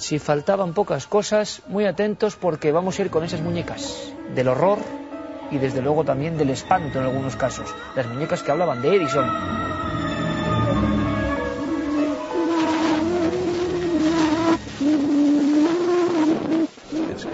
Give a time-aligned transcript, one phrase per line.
[0.00, 4.78] Si faltaban pocas cosas, muy atentos porque vamos a ir con esas muñecas del horror
[5.50, 7.68] y desde luego también del espanto en algunos casos.
[7.94, 9.28] Las muñecas que hablaban de Edison.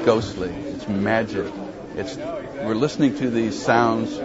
[0.04, 0.50] Ghostly.
[0.50, 1.52] It's magic.
[1.96, 4.16] It's we're listening to these sounds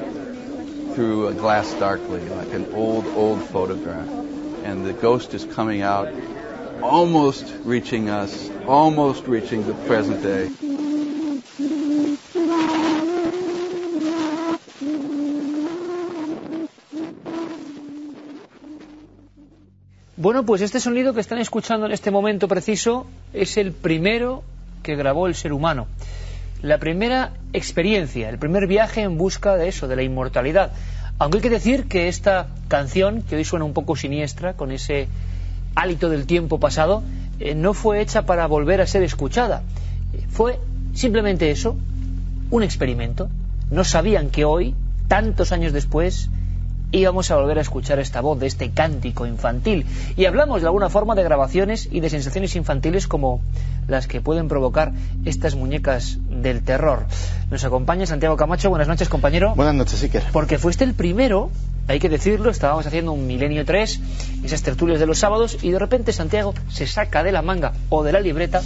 [0.95, 4.07] through a glass darkly, like an old, old photograph,
[4.63, 6.07] and the ghost is coming out,
[6.81, 10.49] almost reaching us, almost reaching the present day.
[20.17, 24.43] Bueno, pues este sonido que están escuchando en este momento preciso es el primero
[24.83, 25.87] que grabó el ser humano.
[26.61, 30.73] La primera experiencia, el primer viaje en busca de eso, de la inmortalidad.
[31.17, 35.07] Aunque hay que decir que esta canción, que hoy suena un poco siniestra, con ese
[35.75, 37.03] hálito del tiempo pasado,
[37.39, 39.63] eh, no fue hecha para volver a ser escuchada.
[40.29, 40.59] Fue
[40.93, 41.75] simplemente eso,
[42.49, 43.29] un experimento.
[43.69, 44.75] No sabían que hoy,
[45.07, 46.29] tantos años después,
[46.91, 49.85] íbamos a volver a escuchar esta voz de este cántico infantil.
[50.17, 53.41] Y hablamos de alguna forma de grabaciones y de sensaciones infantiles como
[53.87, 54.91] las que pueden provocar
[55.25, 57.05] estas muñecas del terror.
[57.49, 58.69] Nos acompaña Santiago Camacho.
[58.69, 59.53] Buenas noches, compañero.
[59.55, 60.23] Buenas noches, Iker.
[60.31, 61.49] Porque fuiste el primero,
[61.87, 63.99] hay que decirlo, estábamos haciendo un Milenio 3,
[64.43, 68.03] esas tertulias de los sábados, y de repente Santiago se saca de la manga o
[68.03, 68.61] de la libreta,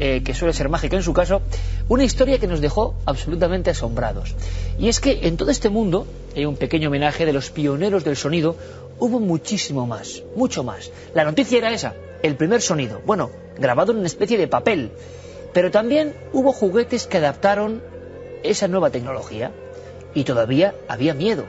[0.00, 1.42] eh, que suele ser mágica en su caso,
[1.88, 4.34] una historia que nos dejó absolutamente asombrados.
[4.78, 8.16] Y es que en todo este mundo, hay un pequeño homenaje de los pioneros del
[8.16, 8.56] sonido,
[8.98, 10.90] hubo muchísimo más, mucho más.
[11.14, 13.00] La noticia era esa, el primer sonido.
[13.06, 14.90] Bueno, grabado en una especie de papel.
[15.52, 17.82] Pero también hubo juguetes que adaptaron
[18.42, 19.52] esa nueva tecnología.
[20.14, 21.44] Y todavía había miedo.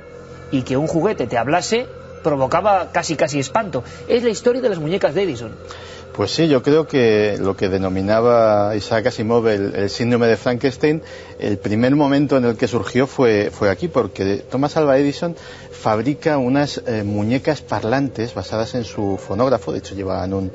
[0.55, 1.85] Y que un juguete te hablase
[2.23, 3.83] provocaba casi casi espanto.
[4.07, 5.51] Es la historia de las muñecas de Edison.
[6.15, 11.03] Pues sí, yo creo que lo que denominaba Isaac Asimov el, síndrome de Frankenstein,
[11.39, 15.35] el primer momento en el que surgió fue, fue aquí, porque Thomas Alva Edison
[15.71, 20.51] fabrica unas eh, muñecas parlantes basadas en su fonógrafo, de hecho llevaban un,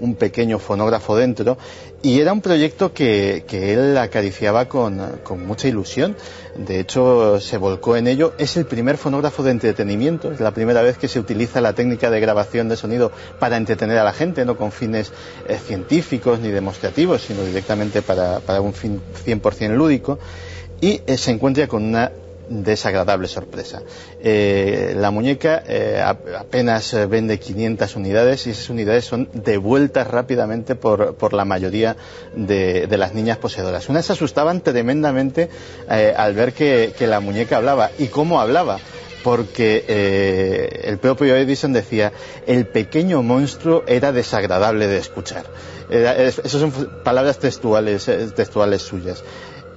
[0.00, 1.56] un pequeño fonógrafo dentro
[2.02, 6.16] y era un proyecto que, él acariciaba con, mucha ilusión.
[6.56, 8.32] De hecho, se volcó en ello.
[8.38, 10.32] Es el primer fonógrafo de entretenimiento.
[10.32, 13.98] Es la primera vez que se utiliza la técnica de grabación de sonido para entretener
[13.98, 15.12] a la gente, no con fines
[15.46, 20.18] eh, científicos ni demostrativos, sino directamente para, un fin 100% lúdico.
[20.80, 22.10] Y eh, se encuentra con una
[22.50, 23.80] desagradable sorpresa.
[24.20, 30.74] Eh, la muñeca eh, apenas eh, vende 500 unidades y esas unidades son devueltas rápidamente
[30.74, 31.96] por, la mayoría
[32.34, 33.88] de, las niñas poseedoras.
[33.88, 35.48] Unas se asustaban tremendamente
[35.88, 37.90] al ver que, la muñeca hablaba.
[37.98, 38.78] ¿Y cómo hablaba?
[39.22, 39.84] porque
[40.82, 42.10] el propio Edison decía
[42.46, 45.44] el pequeño monstruo era desagradable de escuchar.
[45.90, 46.72] esas son
[47.04, 49.22] palabras textuales, textuales suyas.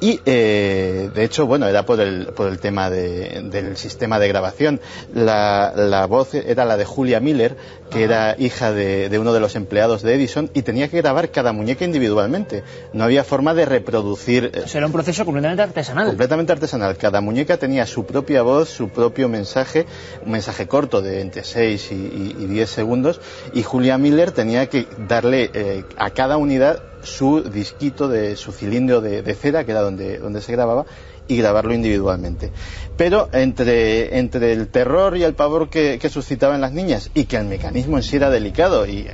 [0.04, 4.82] Y eh, de hecho, bueno, era por el, por el tema del sistema de grabación.
[5.16, 7.56] La, voz era la de Julia Miller,
[7.90, 11.54] que era hija de, uno de los empleados de Edison, y tenía que grabar cada
[11.54, 12.66] muñeca individualmente.
[12.92, 14.52] No había forma de reproducir.
[14.54, 16.08] Eh, era un proceso completamente artesanal.
[16.08, 16.98] Completamente artesanal.
[16.98, 19.86] Cada muñeca tenía su propia voz, su propio mensaje,
[20.26, 23.22] un mensaje corto de entre 6 y, 10 segundos,
[23.54, 29.02] y Julia Miller tenía que darle eh, a cada unidad su disquito de su cilindro
[29.02, 30.86] de, cera, que era donde, donde se grababa,
[31.28, 32.52] y grabarlo individualmente.
[32.98, 37.38] Pero entre, entre el terror y el pavor que, suscitaba en las niñas y que
[37.38, 39.08] el mecanismo en sí era delicado y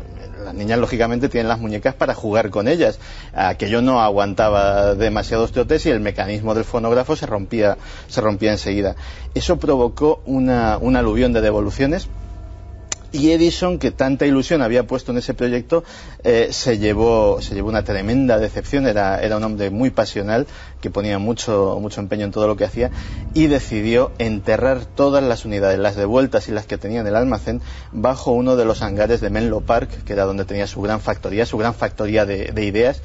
[0.44, 3.00] las niñas lógicamente tienen las muñecas para jugar con ellas.
[3.34, 8.96] Aquello no aguantaba demasiados trotes y el mecanismo del fonógrafo se rompía, se rompía enseguida.
[9.36, 12.10] Eso provocó una aluvión de devoluciones
[13.12, 15.84] y Edison, que tanta ilusión había puesto en ese proyecto,
[16.24, 18.88] eh, se, llevó, se llevó una tremenda decepción.
[18.88, 20.48] Era, era un hombre muy pasional,
[20.82, 22.92] que ponía mucho, mucho empeño en todo lo que hacía,
[23.34, 27.62] y decidió enterrar todas las unidades, las devueltas y las que tenía en el almacén,
[27.92, 31.46] bajo uno de los hangares de Menlo Park, que era donde tenía su gran factoría,
[31.46, 33.02] su gran factoría de, de ideas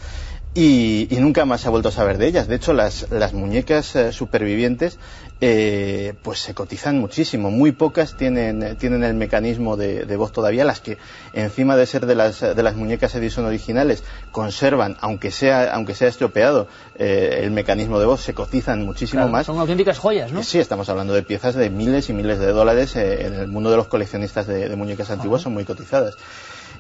[0.57, 2.47] y, nunca más se ha vuelto a saber de ellas.
[2.47, 5.01] De hecho, las, muñecas eh, supervivientes
[5.41, 7.51] eh, pues se cotizan muchísimo.
[7.51, 10.65] Muy pocas tienen, tienen el mecanismo de, voz todavía.
[10.65, 10.97] Las que,
[11.33, 16.07] encima de ser de las, de las muñecas Edison originales, conservan, aunque sea, aunque sea
[16.07, 19.47] estropeado, eh, el mecanismo de voz, se cotizan muchísimo más.
[19.47, 20.45] Son auténticas joyas, ¿no?
[20.45, 22.95] Sí, estamos hablando de piezas de miles y miles de dólares.
[22.95, 26.17] en el mundo de los coleccionistas de, muñecas antiguas son muy cotizadas.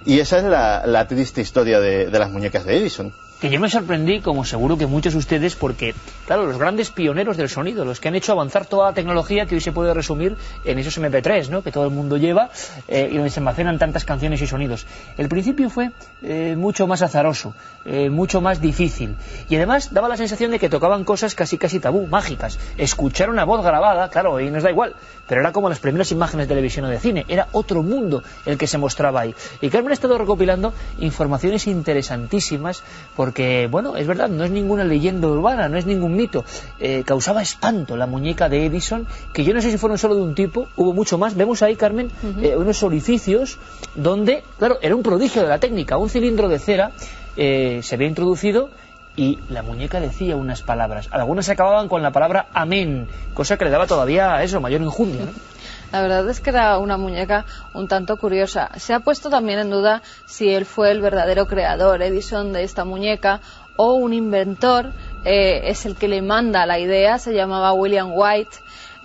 [0.06, 3.12] Y esa es la, triste historia de las muñecas de Edison
[3.44, 5.94] que yo me sorprendí, como seguro que muchos de ustedes, porque,
[6.24, 9.54] claro, los grandes pioneros del sonido, los que han hecho avanzar toda la tecnología que
[9.54, 11.62] hoy se puede resumir en esos MP3, ¿no?
[11.62, 12.48] que todo el mundo lleva
[12.88, 14.86] eh, y donde se almacenan tantas canciones y sonidos.
[15.18, 15.90] El principio fue
[16.22, 17.54] eh, mucho más azaroso,
[17.84, 19.14] eh, mucho más difícil,
[19.50, 22.58] y además daba la sensación de que tocaban cosas casi casi tabú, mágicas.
[22.78, 24.94] Escuchar una voz grabada, claro, hoy nos da igual,
[25.28, 28.56] pero era como las primeras imágenes de televisión o de cine, era otro mundo el
[28.56, 29.34] que se mostraba ahí.
[29.60, 32.82] Y Carmen ha estado recopilando informaciones interesantísimas,
[33.16, 33.33] porque,
[33.70, 36.44] bueno, es verdad, no es ninguna leyenda urbana, no es ningún mito.
[36.78, 40.22] Eh, causaba espanto la muñeca de Edison, que yo no sé si fueron solo de
[40.22, 41.34] un tipo, hubo mucho más.
[41.36, 42.10] Vemos ahí, Carmen,
[42.40, 43.58] eh, unos orificios
[43.94, 46.92] donde, claro, era un prodigio de la técnica, un cilindro de cera
[47.36, 48.70] eh, se había introducido
[49.16, 51.08] y la muñeca decía unas palabras.
[51.10, 55.24] Algunas acababan con la palabra amén, cosa que le daba todavía eso, mayor injundia.
[55.24, 55.53] ¿no?
[55.94, 58.68] La verdad es que era una muñeca un tanto curiosa.
[58.78, 62.84] Se ha puesto también en duda si él fue el verdadero creador, Edison, de esta
[62.84, 63.40] muñeca
[63.76, 64.90] o un inventor
[65.24, 68.56] eh, es el que le manda la idea, se llamaba William White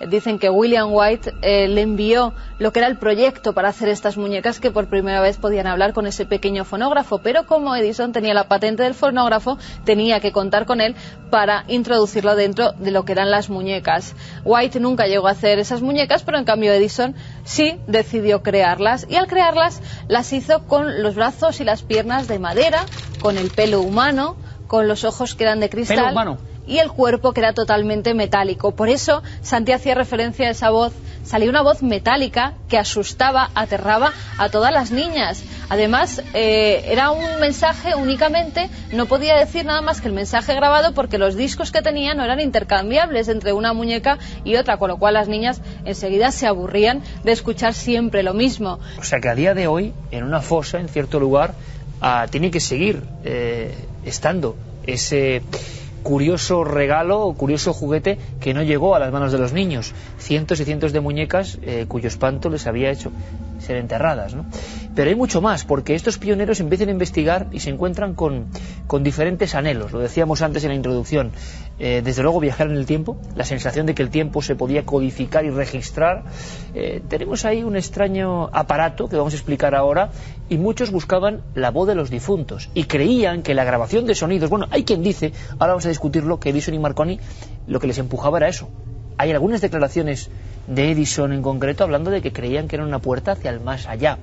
[0.08, 4.16] dicen que William White eh, le envió lo que era el proyecto para hacer estas
[4.16, 8.34] muñecas que por primera vez podían hablar con ese pequeño fonógrafo, pero como Edison tenía
[8.34, 10.94] la patente del fonógrafo, tenía que contar con él
[11.30, 14.14] para introducirlo dentro de lo que eran las muñecas.
[14.44, 17.14] White nunca llegó a hacer esas muñecas, pero en cambio Edison
[17.44, 22.38] sí decidió crearlas y al crearlas las hizo con los brazos y las piernas de
[22.38, 22.84] madera,
[23.20, 24.36] con el pelo humano,
[24.66, 25.96] con los ojos que eran de cristal.
[25.96, 26.49] ¿Pelo humano?
[26.70, 28.70] Y el cuerpo que era totalmente metálico.
[28.70, 30.92] Por eso Santi hacía referencia a esa voz,
[31.24, 35.42] salía una voz metálica que asustaba, aterraba a todas las niñas.
[35.68, 40.94] Además, eh, era un mensaje únicamente, no podía decir nada más que el mensaje grabado
[40.94, 44.98] porque los discos que tenía no eran intercambiables entre una muñeca y otra, con lo
[44.98, 48.78] cual las niñas enseguida se aburrían de escuchar siempre lo mismo.
[48.96, 51.54] O sea que a día de hoy, en una fosa, en cierto lugar,
[52.00, 53.74] ah, tiene que seguir eh,
[54.04, 54.56] estando
[54.86, 55.42] ese
[56.02, 59.92] curioso regalo o curioso juguete que no llegó a las manos de los niños.
[60.18, 63.12] Cientos y cientos de muñecas eh, cuyo espanto les había hecho
[63.60, 64.34] ser enterradas.
[64.34, 64.46] ¿no?
[64.94, 68.46] Pero hay mucho más, porque estos pioneros empiezan a investigar y se encuentran con,
[68.86, 69.92] con diferentes anhelos.
[69.92, 71.32] Lo decíamos antes en la introducción.
[71.78, 74.84] Eh, desde luego viajar en el tiempo, la sensación de que el tiempo se podía
[74.84, 76.24] codificar y registrar.
[76.74, 80.10] Eh, tenemos ahí un extraño aparato que vamos a explicar ahora
[80.48, 84.50] y muchos buscaban la voz de los difuntos y creían que la grabación de sonidos,
[84.50, 87.20] bueno, hay quien dice, ahora vamos a discutirlo, que Edison y Marconi
[87.66, 88.68] lo que les empujaba era eso.
[89.18, 90.30] Hay algunas declaraciones
[90.66, 93.86] de Edison en concreto hablando de que creían que era una puerta hacia el más
[93.86, 94.18] allá.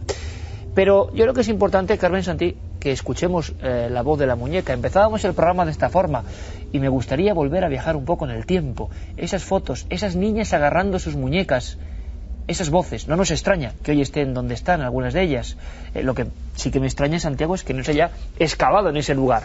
[0.73, 4.35] Pero yo creo que es importante, Carmen Santi, que escuchemos eh, la voz de la
[4.35, 4.73] muñeca.
[4.73, 6.23] Empezábamos el programa de esta forma
[6.71, 8.89] y me gustaría volver a viajar un poco en el tiempo.
[9.17, 11.79] Esas fotos, esas niñas agarrando sus muñecas,
[12.47, 13.07] esas voces.
[13.07, 15.57] No nos extraña que hoy estén donde están algunas de ellas.
[15.93, 18.97] Eh, lo que sí que me extraña, Santiago, es que no se haya excavado en
[18.97, 19.43] ese lugar.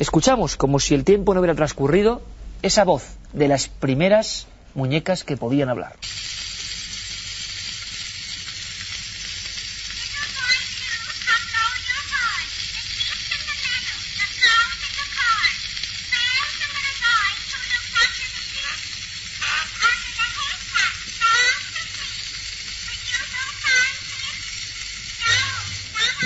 [0.00, 2.22] Escuchamos, como si el tiempo no hubiera transcurrido,
[2.62, 3.04] esa voz
[3.34, 5.94] de las primeras muñecas que podían hablar.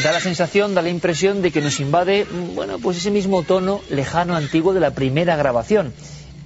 [0.05, 3.81] Da la sensación, da la impresión de que nos invade, bueno, pues ese mismo tono
[3.89, 5.95] lejano, antiguo de la primera grabación.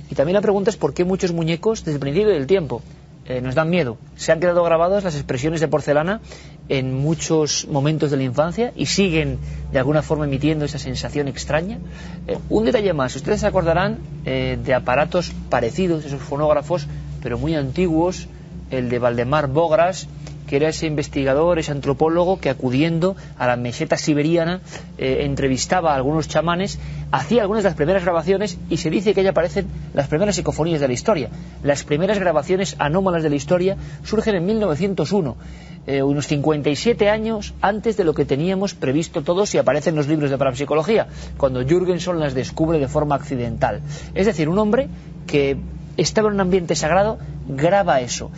[0.09, 2.83] Y también la pregunta es por qué muchos muñecos, desde el principio del tiempo,
[3.27, 3.99] eh, nos dan miedo.
[4.15, 6.21] Se han quedado grabadas las expresiones de porcelana
[6.69, 9.41] en muchos momentos de la infancia y siguen
[9.73, 11.81] de alguna forma emitiendo esa sensación extraña.
[12.29, 16.87] Eh, un detalle más, ustedes se acordarán eh, de aparatos parecidos, esos fonógrafos,
[17.25, 18.29] pero muy antiguos,
[18.71, 20.07] el de Valdemar Bogras
[20.49, 24.61] que era ese investigador, ese antropólogo que acudiendo a la meseta siberiana
[24.97, 26.79] eh, entrevistaba a algunos chamanes,
[27.13, 30.81] hacía algunas de las primeras grabaciones y se dice que ahí aparecen las primeras psicofonías
[30.81, 31.29] de la historia.
[31.63, 35.37] Las primeras grabaciones anómalas de la historia surgen en 1901,
[35.87, 40.31] eh, unos 57 años antes de lo que teníamos previsto todos y aparecen los libros
[40.31, 43.83] de parapsicología, cuando Jürgenson las descubre de forma accidental.
[44.15, 44.89] Es decir, un hombre
[45.27, 45.59] que
[45.99, 48.31] estaba en un ambiente sagrado graba eso.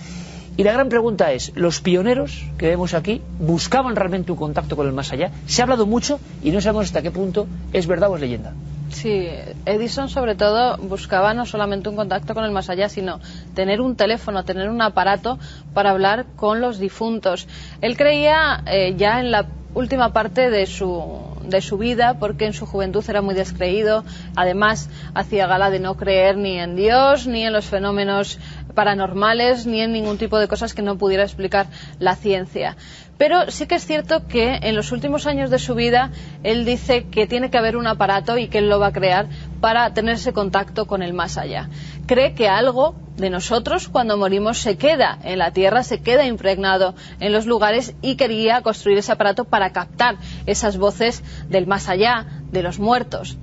[0.61, 4.87] Y la gran pregunta es, ¿los pioneros que vemos aquí buscaban realmente un contacto con
[4.87, 5.31] el más allá?
[5.47, 8.53] Se ha hablado mucho y no sabemos hasta qué punto es verdad o es leyenda.
[8.91, 9.27] Sí,
[9.65, 13.21] Edison sobre todo buscaba no solamente un contacto con el más allá, sino
[13.55, 15.39] tener un teléfono, tener un aparato
[15.73, 17.49] para hablar con los difuntos.
[17.81, 22.53] Él creía eh, ya en la última parte de su, de su vida, porque en
[22.53, 24.05] su juventud era muy descreído,
[24.37, 28.39] además hacía gala de no creer ni en Dios ni en los fenómenos
[28.81, 31.67] paranormales ni en ningún tipo de cosas que no pudiera explicar
[31.99, 32.79] la ciencia.
[33.19, 36.11] Pero sí que es cierto que en los últimos años de su vida
[36.45, 39.27] él dice que tiene que haber un aparato y que él lo va a crear
[39.61, 41.69] para tener ese contacto con el más allá.
[42.07, 46.95] Cree que algo de nosotros cuando morimos se queda en la tierra, se queda impregnado
[47.21, 52.25] en los lugares y quería construir ese aparato para captar esas voces del más allá,
[52.51, 53.37] de los muertos.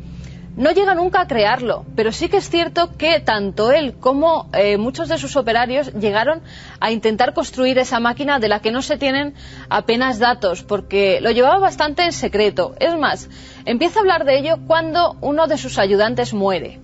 [0.57, 4.77] No llega nunca a crearlo, pero sí que es cierto que tanto él como eh,
[4.77, 6.41] muchos de sus operarios llegaron
[6.79, 9.35] a intentar construir esa máquina de la que no se tienen
[9.69, 12.73] apenas datos, porque lo llevaba bastante en secreto.
[12.79, 13.29] Es más,
[13.65, 16.79] empieza a hablar de ello cuando uno de sus ayudantes muere.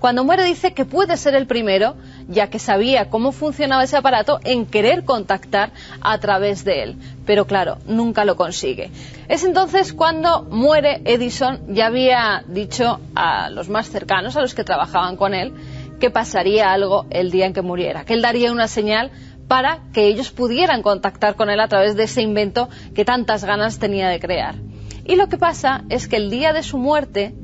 [0.00, 1.96] Cuando muere dice que puede ser el primero,
[2.28, 6.96] ya que sabía cómo funcionaba ese aparato, en querer contactar a través de él.
[7.26, 8.90] Pero claro, nunca lo consigue.
[9.28, 14.64] Es entonces cuando muere Edison, ya había dicho a los más cercanos, a los que
[14.64, 15.52] trabajaban con él,
[16.00, 19.10] que pasaría algo el día en que muriera, que él daría una señal
[19.48, 23.78] para que ellos pudieran contactar con él a través de ese invento que tantas ganas
[23.78, 24.56] tenía de crear.
[25.04, 27.34] Y lo que pasa es que el día de su muerte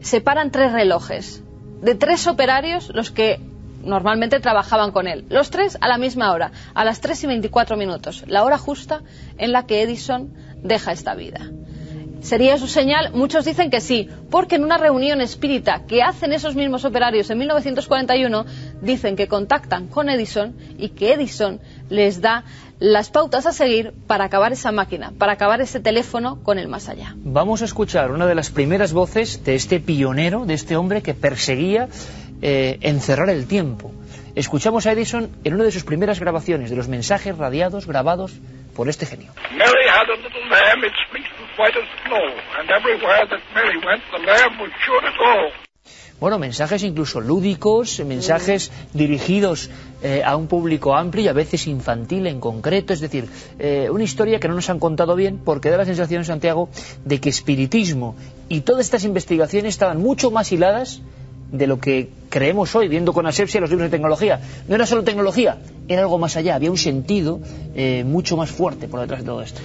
[0.00, 1.42] separan tres relojes
[1.80, 3.40] de tres operarios los que
[3.82, 5.24] normalmente trabajaban con él.
[5.28, 9.02] Los tres a la misma hora, a las 3 y 24 minutos, la hora justa
[9.38, 11.50] en la que Edison deja esta vida.
[12.22, 13.10] ¿Sería su señal?
[13.12, 17.38] Muchos dicen que sí, porque en una reunión espírita que hacen esos mismos operarios en
[17.38, 18.46] 1941,
[18.80, 21.60] dicen que contactan con Edison y que Edison
[21.90, 22.44] les da
[22.78, 26.88] las pautas a seguir para acabar esa máquina, para acabar ese teléfono con el más
[26.88, 27.12] allá.
[27.16, 31.14] Vamos a escuchar una de las primeras voces de este pionero, de este hombre que
[31.14, 31.88] perseguía
[32.42, 33.92] eh, encerrar el tiempo.
[34.34, 38.32] Escuchamos a Edison en una de sus primeras grabaciones de los mensajes radiados grabados
[38.74, 39.32] por este genio.
[39.52, 42.26] Mary had a little lamb, its fleece was white as snow,
[42.58, 45.62] and everywhere that Mary went, the lamb was sure to go.
[46.22, 49.70] Bueno, mensajes incluso lúdicos, mensajes dirigidos
[50.04, 54.04] eh, a un público amplio y a veces infantil en concreto, es decir, eh, una
[54.04, 56.68] historia que no nos han contado bien porque da la sensación, Santiago,
[57.04, 58.14] de que espiritismo
[58.48, 61.02] y todas estas investigaciones estaban mucho más hiladas
[61.52, 64.40] de lo que creemos hoy, viendo con asepsia los libros de tecnología.
[64.66, 67.40] No era solo tecnología, era algo más allá, había un sentido
[67.74, 69.60] eh, mucho más fuerte por detrás de todo esto.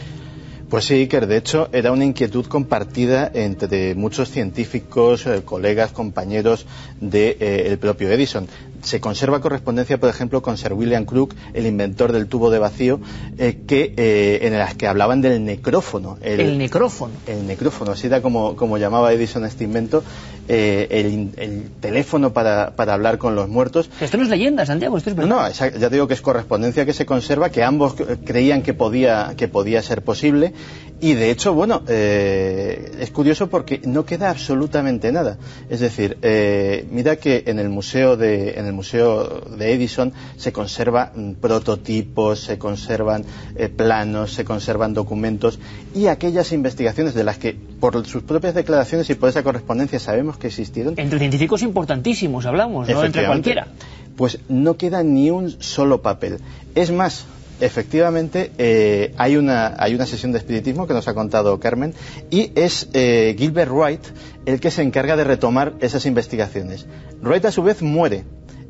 [0.69, 6.65] Pues sí, Iker, de hecho era una inquietud compartida entre muchos científicos, eh, colegas, compañeros
[6.99, 8.49] del de, eh, propio Edison.
[8.87, 13.01] Se conserva correspondencia, por ejemplo, con Sir William Crook, el inventor del tubo de vacío,
[13.37, 16.17] eh, que, eh, en las que hablaban del necrófono.
[16.21, 17.11] El, el necrófono.
[17.27, 20.05] El necrófono, así era como, como llamaba Edison este invento,
[20.47, 23.89] eh, el, el, teléfono para, para, hablar con los muertos.
[23.99, 25.29] Esto no es leyenda, Santiago, esto es verdad.
[25.29, 29.33] No, no, ya digo que es correspondencia que se conserva, que ambos creían que podía,
[29.35, 30.53] que podía ser posible
[30.99, 35.37] y de hecho, bueno, eh, es curioso porque no queda absolutamente nada.
[35.69, 40.53] Es decir, eh, mira que en el museo de en el museo de Edison se
[40.53, 45.59] conservan prototipos, se conservan eh, planos, se conservan documentos
[45.93, 50.37] y aquellas investigaciones de las que por sus propias declaraciones y por esa correspondencia sabemos
[50.37, 50.93] que existieron.
[50.97, 53.67] Entre científicos importantísimos hablamos, no entre cualquiera.
[54.15, 56.39] Pues no queda ni un solo papel.
[56.73, 57.25] Es más,
[57.59, 61.93] efectivamente eh, hay, una, hay una sesión de espiritismo que nos ha contado Carmen
[62.29, 64.01] y es eh, Gilbert Wright
[64.45, 66.85] el que se encarga de retomar esas investigaciones.
[67.21, 68.23] Wright a su vez muere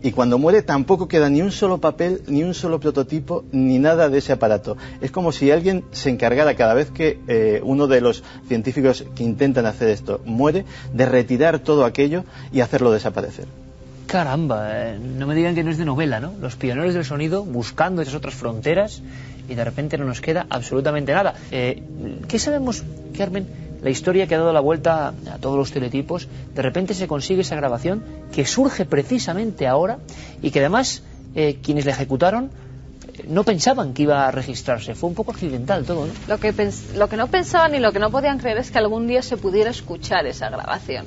[0.07, 4.07] y cuando muere tampoco queda ni un solo papel, ni un solo prototipo, ni nada
[4.07, 4.77] de ese aparato.
[5.01, 9.25] Es como si alguien se encargara cada vez que eh, uno de los científicos que
[9.25, 12.23] intentan hacer esto muere, de retirar todo aquello
[12.53, 13.47] y hacerlo desaparecer.
[14.05, 16.31] Caramba, eh, no me digan que no es de novela, ¿no?
[16.39, 19.01] Los pioneros del sonido buscando esas otras fronteras
[19.49, 21.33] y de repente no nos queda absolutamente nada.
[21.51, 21.83] Eh,
[22.29, 22.81] ¿Qué sabemos,
[23.17, 23.66] Carmen?
[23.81, 27.41] La historia que ha dado la vuelta a todos los teletipos, de repente se consigue
[27.41, 29.99] esa grabación que surge precisamente ahora
[30.41, 31.03] y que además
[31.35, 34.95] eh, quienes la ejecutaron eh, no pensaban que iba a registrarse.
[34.95, 36.13] Fue un poco accidental todo, ¿no?
[36.27, 36.53] Lo que,
[36.95, 39.37] lo que no pensaban y lo que no podían creer es que algún día se
[39.37, 41.05] pudiera escuchar esa grabación.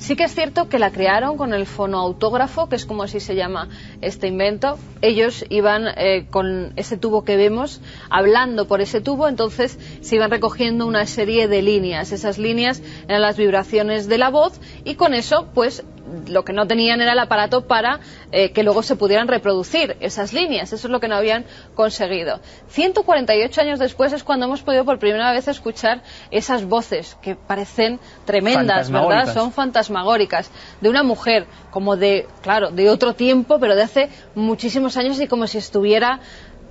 [0.00, 3.34] Sí que es cierto que la crearon con el fonoautógrafo, que es como así se
[3.34, 3.68] llama
[4.00, 4.78] este invento.
[5.02, 10.30] Ellos iban eh, con ese tubo que vemos, hablando por ese tubo, entonces se iban
[10.30, 12.12] recogiendo una serie de líneas.
[12.12, 15.84] Esas líneas eran las vibraciones de la voz y con eso, pues,
[16.28, 18.00] lo que no tenían era el aparato para
[18.32, 20.72] eh, que luego se pudieran reproducir esas líneas.
[20.72, 22.40] Eso es lo que no habían conseguido.
[22.68, 28.00] 148 años después es cuando hemos podido por primera vez escuchar esas voces que parecen
[28.24, 29.32] tremendas, ¿verdad?
[29.32, 30.50] Son fantasmagóricas.
[30.80, 35.26] De una mujer, como de, claro, de otro tiempo, pero de hace muchísimos años y
[35.26, 36.20] como si estuviera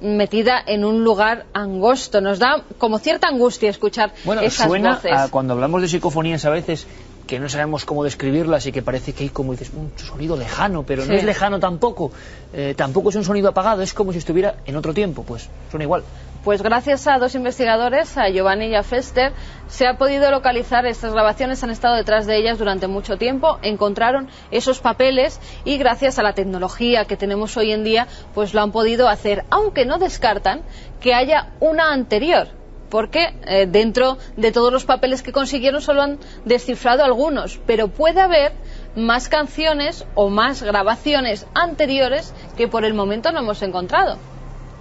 [0.01, 2.22] metida en un lugar angosto.
[2.22, 5.12] Nos da como cierta angustia escuchar bueno, esas suena voces.
[5.12, 6.88] A, cuando hablamos de psicofonías a veces
[7.29, 10.81] que no sabemos cómo describirlas y que parece que hay como dices un sonido lejano,
[10.81, 12.12] pero no es lejano tampoco,
[12.53, 15.83] eh, tampoco es un sonido apagado, es como si estuviera en otro tiempo, pues suena
[15.83, 16.03] igual.
[16.43, 19.33] Pues gracias a dos investigadores, a Giovanni y a Fester,
[19.67, 24.27] se ha podido localizar estas grabaciones, han estado detrás de ellas durante mucho tiempo, encontraron
[24.50, 28.71] esos papeles y gracias a la tecnología que tenemos hoy en día, pues lo han
[28.71, 30.63] podido hacer, aunque no descartan
[31.00, 32.58] que haya una anterior.
[32.89, 38.22] Porque eh, dentro de todos los papeles que consiguieron solo han descifrado algunos, pero puede
[38.22, 38.53] haber
[38.96, 44.17] más canciones o más grabaciones anteriores que por el momento no hemos encontrado.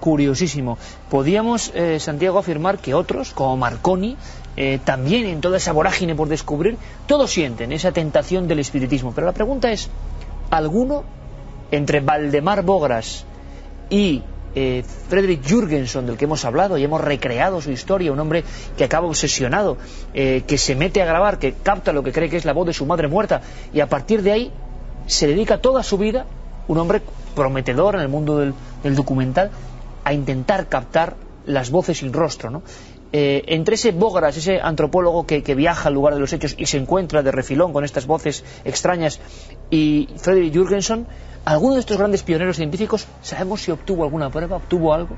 [0.00, 0.79] Curiosísimo.
[1.11, 4.17] Podíamos, eh, Santiago, afirmar que otros, como Marconi,
[4.57, 9.12] eh, también en toda esa vorágine por descubrir, todos sienten esa tentación del espiritismo.
[9.15, 9.91] Pero la pregunta es,
[10.50, 11.05] ¿alguno
[11.71, 13.25] entre Valdemar Bogras
[13.91, 14.23] y
[14.55, 18.45] eh, Frederick Jürgenson, del que hemos hablado y hemos recreado su historia, un hombre
[18.76, 19.76] que acaba obsesionado,
[20.14, 22.67] eh, que se mete a grabar, que capta lo que cree que es la voz
[22.67, 24.52] de su madre muerta y a partir de ahí
[25.07, 26.26] se dedica toda su vida,
[26.67, 27.02] un hombre
[27.35, 29.50] prometedor en el mundo del, del documental,
[30.05, 32.62] a intentar captar las voces sin rostro, ¿no?
[33.11, 36.76] Eh, entre ese Bogras, ese antropólogo que, viaja al lugar de los hechos y se
[36.76, 39.19] encuentra de refilón con estas voces extrañas,
[39.71, 41.07] y Frederick Jürgenson,
[41.52, 45.17] ¿alguno de estos grandes pioneros científicos sabemos si obtuvo alguna prueba, obtuvo algo?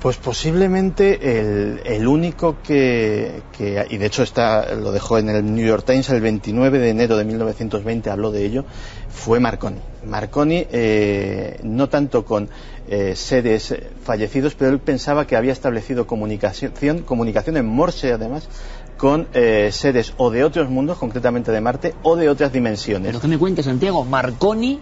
[0.00, 5.54] Pues posiblemente el, el único que, que- y de hecho está, lo dejó en el
[5.54, 8.64] New York Times el 29 de enero de 1920, habló de ello,
[9.10, 9.76] fue Marconi.
[10.06, 12.48] Marconi, eh, no tanto con
[12.88, 16.72] eh, seres fallecidos, pero él pensaba que había establecido comunicación,
[17.04, 18.48] comunicación en Morse además,
[18.96, 23.08] con eh, seres o de otros mundos, concretamente de Marte, o de otras dimensiones.
[23.08, 24.02] Pero ¿qué me cuenta Santiago?
[24.06, 24.80] Marconi,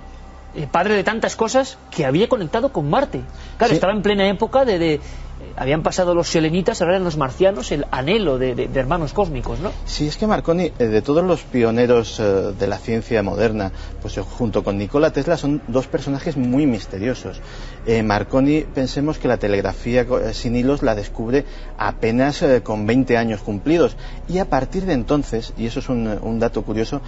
[0.73, 3.25] padre de tantas cosas, que había conectado con Marte.
[3.57, 3.75] Claro, Sí.
[3.76, 4.78] estaba en plena época de...
[4.78, 5.00] de-
[5.40, 9.12] eh, habían pasado los selenitas, ahora eran los marcianos, el anhelo de, de- de hermanos
[9.12, 9.71] cósmicos, ¿no?
[9.85, 12.25] Sí, es que Marconi, eh, de todos los pioneros eh,
[12.59, 13.71] de la ciencia moderna,
[14.02, 17.40] pues eh, junto con Nikola Tesla son dos personajes muy misteriosos.
[17.87, 21.45] Eh, Marconi, pensemos que la telegrafía eh, sin hilos la descubre
[21.76, 23.97] apenas eh, con 20 años cumplidos.
[24.26, 27.00] Y a partir de entonces, y eso es un, eh, un dato curioso,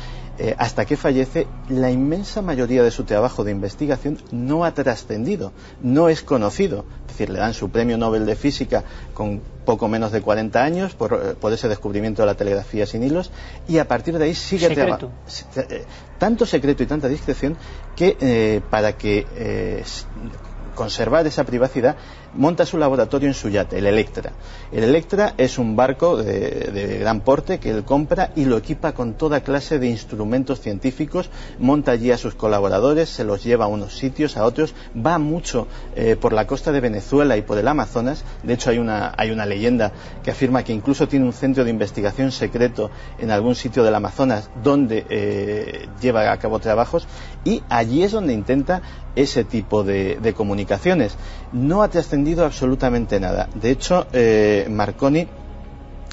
[0.42, 5.52] eh, hasta que fallece, la inmensa mayoría de su trabajo de investigación no ha trascendido,
[5.82, 6.86] no es conocido.
[7.02, 8.82] Es decir, le dan su premio Nobel de Física
[9.12, 13.02] con poco menos de 40 años por, eh, por ese descubrimiento de la telegrafía sin
[13.02, 13.30] hilos
[13.68, 15.10] y a partir de ahí sigue Secreto.
[15.54, 15.84] traba- eh,
[16.18, 17.56] tanto secreto y tanta discreción
[17.94, 19.84] que eh, para que eh,
[20.74, 21.96] conservar esa privacidad
[22.34, 24.32] monta su laboratorio en su yate, el Electra.
[24.72, 29.14] El Electra es un barco de, gran porte que él compra y lo equipa con
[29.14, 33.96] toda clase de instrumentos científicos, monta allí a sus colaboradores, se los lleva a unos
[33.96, 35.66] sitios, a otros, va mucho
[35.96, 39.30] eh, por la costa de Venezuela y por el Amazonas, de hecho hay una, hay
[39.30, 43.82] una leyenda que afirma que incluso tiene un centro de investigación secreto en algún sitio
[43.82, 47.06] del Amazonas donde eh, lleva a cabo trabajos
[47.44, 48.82] y allí es donde intenta
[49.16, 51.16] ese tipo de, comunicaciones.
[51.52, 51.88] No ha
[52.44, 53.48] absolutamente nada.
[53.54, 55.26] De hecho, eh, Marconi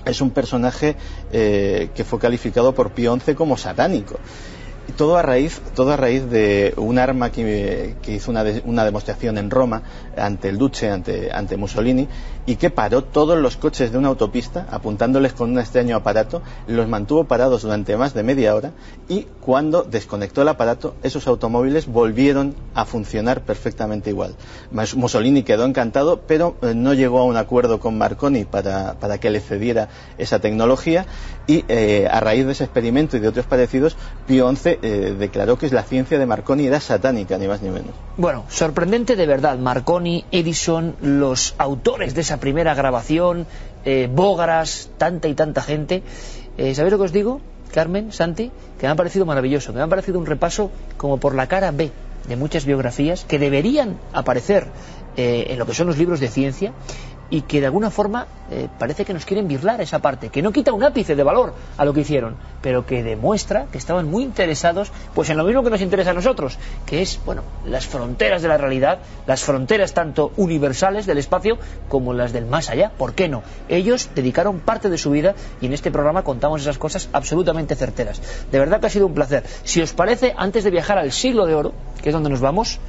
[0.05, 0.95] es un personaje
[1.31, 4.19] eh, que fue calificado por Pío XI como satánico.
[4.95, 9.37] Todo a raíz, todo a raíz de un arma que, hizo una, de- una demostración
[9.37, 9.83] en Roma
[10.15, 12.07] ante el Duce, ante, ante Mussolini,
[12.47, 16.87] y que paró todos los coches de una autopista apuntándoles con un extraño aparato, los
[16.87, 18.71] mantuvo parados durante más de media hora
[19.09, 24.35] y cuando desconectó el aparato, esos automóviles volvieron a funcionar perfectamente igual.
[24.95, 29.29] Mussolini quedó encantado, pero eh, no llegó a un acuerdo con Marconi para, para que
[29.29, 31.05] le cediera esa tecnología
[31.45, 33.95] y eh, a raíz de ese experimento y de otros parecidos,
[34.25, 37.91] Pío XI eh, declaró que la ciencia de Marconi era satánica, ni más ni menos.
[38.17, 39.57] Bueno, sorprendente de verdad.
[39.57, 43.45] Marconi, Edison, los autores de esa primera grabación,
[43.85, 46.03] eh, Bógaras, tanta y tanta gente.
[46.57, 47.41] Eh, ¿Sabéis lo que os digo,
[47.73, 48.51] Carmen, Santi?
[48.79, 51.71] Que me ha parecido maravilloso, que me ha parecido un repaso como por la cara
[51.71, 51.91] B
[52.27, 54.67] de muchas biografías que deberían aparecer
[55.15, 56.73] en lo que son los libros de ciencia
[57.29, 60.51] y que de alguna forma eh, parece que nos quieren birlar esa parte, que no
[60.51, 64.23] quita un ápice de valor a lo que hicieron, pero que demuestra que estaban muy
[64.23, 68.41] interesados pues en lo mismo que nos interesa a nosotros, que es, bueno, las fronteras
[68.41, 71.57] de la realidad, las fronteras tanto universales del espacio
[71.89, 73.43] como las del más allá, ¿por qué no?
[73.67, 78.21] Ellos dedicaron parte de su vida y en este programa contamos esas cosas absolutamente certeras.
[78.51, 79.43] De verdad que ha sido un placer.
[79.63, 82.79] Si os parece, antes de viajar al siglo de oro, que es donde nos vamos,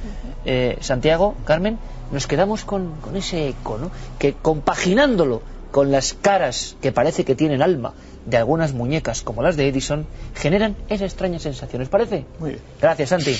[0.45, 1.77] eh, Santiago, Carmen,
[2.11, 3.91] nos quedamos con, con ese eco, ¿no?
[4.17, 7.93] que compaginándolo con las caras que parece que tienen alma
[8.25, 11.81] de algunas muñecas como las de Edison, generan esa extraña sensación.
[11.81, 12.25] ¿Os parece?
[12.39, 12.61] Muy bien.
[12.81, 13.35] Gracias, Santi.